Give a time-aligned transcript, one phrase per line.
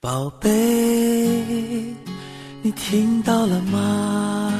[0.00, 0.48] 宝贝，
[2.62, 4.54] 你听到了吗？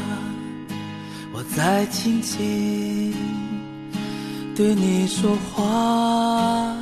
[1.32, 3.14] 我在轻轻
[4.56, 6.76] 对你说话，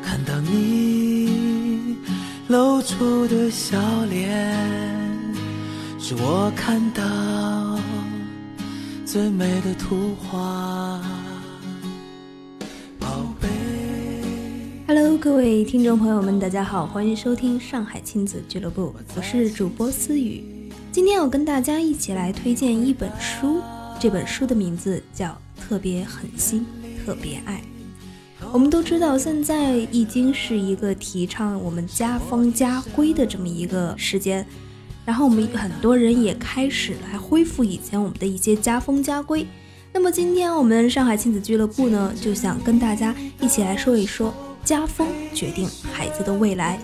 [0.00, 1.98] 看到你
[2.46, 3.76] 露出的笑
[4.08, 4.56] 脸，
[5.98, 7.02] 是我看到
[9.04, 11.02] 最美的图画。
[14.94, 20.44] Hello，各位听众朋友们，大家好，欢迎收听上海亲子俱乐部，我是主播思雨。
[20.92, 23.62] 今天我跟大家一起来推荐一本书，
[23.98, 25.28] 这本书的名字叫
[25.58, 26.66] 《特别狠心，
[27.02, 27.62] 特别爱》。
[28.52, 34.46] 我们都知道，现在已经是一个提倡我们家风家规的这么一个时间，
[35.06, 39.46] 然后我们很多人也开始来恢复以前我们的一些家风家规。
[39.90, 44.34] 那么今天我们上海亲子俱乐部呢，就想跟大家一起来说一说。
[44.64, 46.78] 家风决定孩子的未来。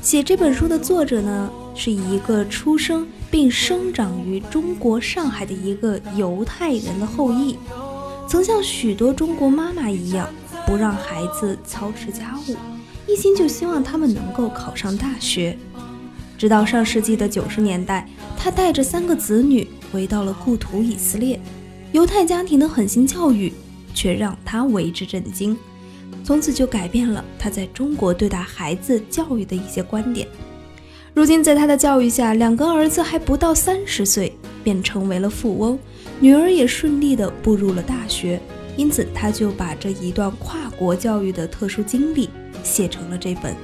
[0.00, 7.56] 写这本书的作者呢，是一个出生并生长于中国上海的一个犹太人的后裔，
[8.28, 10.28] 曾像许多中国妈妈一样，
[10.66, 12.56] 不让孩子操持家务，
[13.06, 15.56] 一心就希望他们能够考上大学。
[16.36, 21.38] 直到上世纪的九十年代，他带着三个子女回到了故土以色列，
[21.92, 23.52] 犹太家庭的狠心教育
[23.94, 25.56] 却让他为之震惊。
[26.24, 30.26] 从此就改变了他在中国对待孩子教育的一些观点。
[31.14, 35.78] 如今，在他的教育下，两个儿子还不到三十岁便成为了富翁，
[36.20, 38.40] 女儿也顺利的步入了大学。
[38.76, 42.30] 因此，他就把这一段跨国教育的特殊经历
[42.62, 43.52] 写成了这本《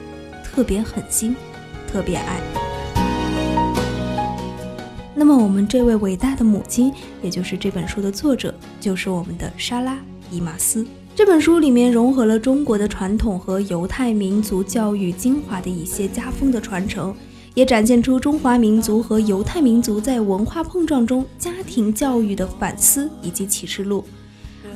[0.44, 1.34] 特别狠心，
[1.90, 2.40] 特别爱》。
[5.14, 9.94] 那么，我们这位伟大的母亲，也就是这本书的作者，就是我们的莎拉·
[10.30, 10.86] 伊玛斯。
[11.18, 17.12] 这本书里面融合了中国的传统和犹太民族教育精华的一些家风的传承，
[17.54, 24.04] 也展现出中华民族和犹太民族在文化碰撞中家庭教育的反思以及启示录。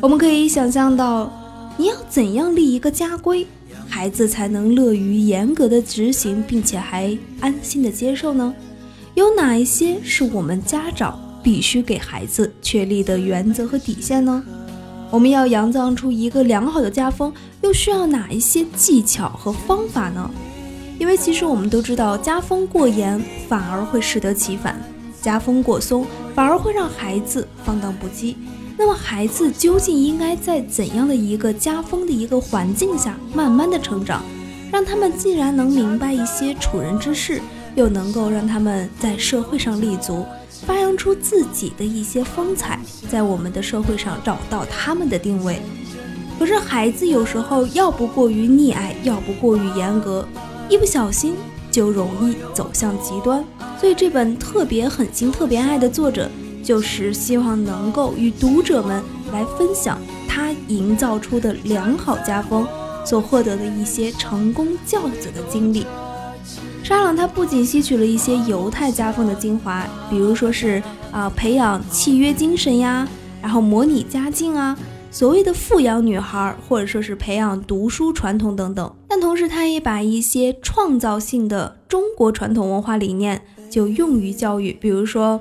[0.00, 1.33] 我们可以想象到，
[1.77, 3.47] 你要怎样立一个家规，
[3.88, 8.53] 孩子才能乐于严格的执行，并且还安心的接受呢？
[9.15, 14.44] 有哪一些是我们家长必须给孩子确立的原则和底线呢？
[15.12, 17.31] 我们要养成出一个良好的家风，
[17.61, 20.31] 又需要哪一些技巧和方法呢？
[20.99, 24.81] 因为其实我们都知道，家风过严反而会适得其反，
[25.21, 28.37] 家风过松反而会让孩子放荡不羁。
[28.78, 34.23] 那么，孩子究竟应该在怎样的一个家风的一个环境下慢慢的成长，
[34.73, 37.43] 让他们既然能明白一些处人之事，
[37.75, 40.25] 又能够让他们在社会上立足？
[40.97, 42.81] 出自己的一些风采，
[43.11, 45.61] 在我们的社会上找到他们的定位。
[46.39, 50.27] 可是孩子有时候要不过于溺爱，要不过于严格，
[50.69, 51.35] 一不小心
[51.71, 53.45] 就容易走向极端。
[53.81, 56.31] 所以这本特别狠心、特别爱的作者，
[56.65, 62.67] 就是希望能够与读者们来分享他营造出的良好家风
[63.05, 65.85] 所获得的一些成功教子的经历。
[66.82, 70.82] 沙朗他不仅吸取了一些犹太家风的精华，比如说是
[71.12, 73.06] 啊培养契约精神呀，
[73.41, 74.76] 然后模拟家境啊，
[75.10, 78.93] 所谓的富养女孩，或者说是培养读书传统等等。
[79.09, 85.41] 但同时，他也把一些创造性的中国传统文化理念就用于教育，比如说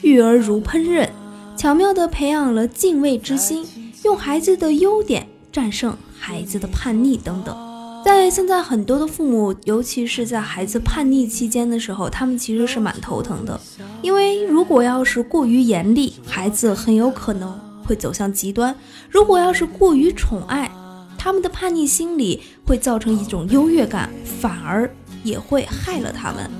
[0.00, 1.08] 育儿如烹饪，
[1.56, 3.66] 巧妙地培养了敬畏之心，
[4.02, 7.69] 用孩子的优点战胜孩子的叛逆等等。
[8.04, 13.60] 在现在很多的父母，尤其是在孩子叛逆期间的时候，他们其实是蛮头疼的。
[14.02, 18.74] 因为如果要是过于严厉，孩子很有可能会走向极端；
[19.10, 20.70] 如果要是过于宠爱，
[21.18, 24.90] 他们的叛逆心理会造成一种优越感，反而
[25.22, 26.50] 也会害了他们。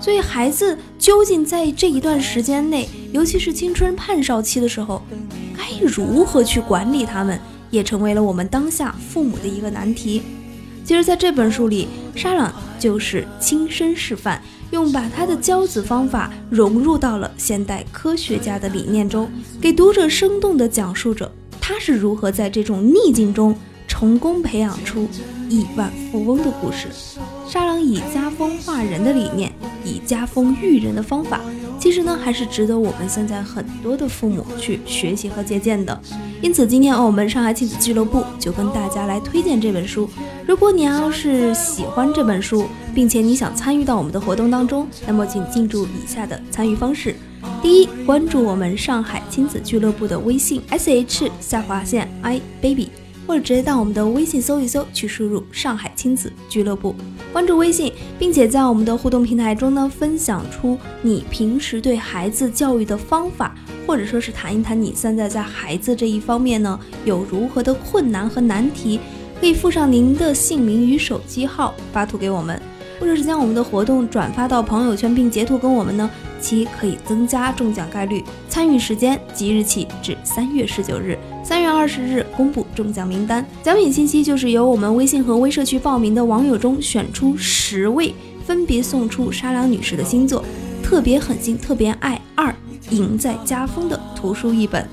[0.00, 5.02] 所以，孩子究竟在这一段时间内，尤其是青春叛少期的时候，
[5.56, 7.38] 该如何去管理他们，
[7.70, 10.22] 也成为了我们当下父母的一个难题。
[10.90, 11.86] 其实，在这本书里，
[12.16, 14.42] 沙朗就是亲身示范，
[14.72, 19.30] 用把他的教子方法融入到了现代科学家的理念中，
[19.60, 21.30] 给读者生动地讲述着
[21.60, 23.54] 他是如何在这种逆境中
[23.86, 25.08] 成功培养出
[25.48, 26.88] 亿万富翁的故事。
[27.48, 29.52] 沙朗以家风化人的理念，
[29.84, 31.40] 以家风育人的方法。
[31.80, 35.98] 其实呢，还是值得我们现在很多的父母去学习和借鉴的。
[36.42, 40.08] 因此，今天我们上海亲子俱乐部就跟大家来推荐这本书。
[40.46, 47.16] 如果你要是喜欢这本书，并且你想参与到我们的活动当中，那么请记住以下的参与方式：
[47.62, 52.90] 第一，关注我们上海亲子俱乐部的微信 s h 下划线 i baby。
[53.26, 56.96] 或者直接到我们的微信搜一搜，去输入“上海亲子俱乐部”，
[57.32, 63.54] 关注微信，并且在我们的互动平台中呢，分享出你平时对孩子教育的方法，
[63.86, 68.98] 或者说是谈一谈你现在在孩子这一方面呢有如何的困难和难题，
[69.40, 72.60] 可以附上您的姓名与手机号发图给我们，
[72.98, 76.10] 或者是将我们的活动转发到朋友圈并截图跟我们呢。
[76.40, 78.24] 其可以增加中奖概率。
[78.48, 83.44] 参与时间即日起至三月十九日，三月二十日公布中奖名单。
[83.62, 88.14] 奖品信息就是由我们微信和微社区报名的网友中选出十位，
[88.44, 90.42] 分别送出沙良女士的新作
[90.84, 92.48] 《特别狠心特别爱二》，
[92.90, 94.86] 赢在家风的图书一本。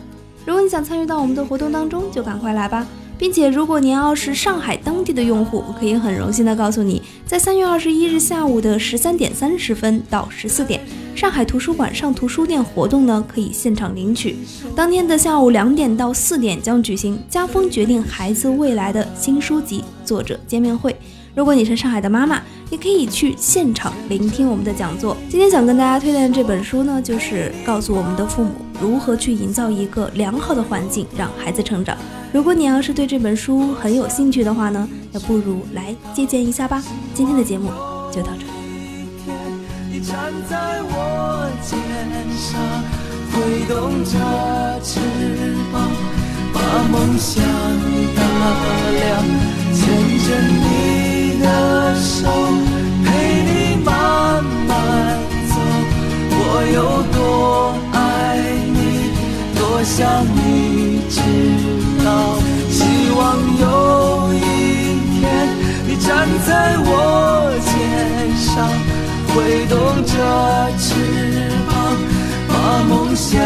[0.46, 2.86] 如果你想参与到我们的活动当中，就赶快来吧。
[3.20, 10.80] 并且，如果您要是上海当地的用户，我可以很荣幸的告诉你，在三月二十一日下午的十三点三十分到十四点，
[11.18, 14.38] 上海图书馆上图书店活动呢可以现场领取。
[14.76, 20.92] 当天的下午两点到四点将举行《家风决定孩子未来的新书籍作者见面会》。
[21.34, 25.18] 如果你是上海的妈妈，也可以去现场聆听我们的讲座。
[25.28, 31.98] 今天想跟大家推荐这本书呢，就是告诉我们的父母如何去营造一个良好的环境，让孩子成长。
[32.32, 36.84] 如果你要是对这本书很有兴趣的话呢，那不如来借鉴一下吧。
[37.16, 37.72] 今天的节目
[38.12, 38.47] 就到这。
[40.00, 41.78] 站在我肩
[42.38, 42.60] 上
[43.32, 45.00] 挥动着翅
[45.72, 45.90] 膀
[46.54, 46.60] 把
[46.92, 47.44] 梦想
[48.16, 48.22] 打
[48.92, 49.02] 量
[49.74, 49.80] 牵
[50.20, 50.28] 着
[50.62, 52.67] 你的手。
[69.38, 70.14] 挥动着
[70.80, 70.96] 翅
[71.70, 71.96] 膀，
[72.48, 73.40] 把梦想。